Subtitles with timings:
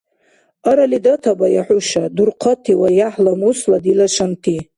[0.69, 4.55] Арали датабая хӀуша, дурхъати ва яхӀ-ламусла дила шанти!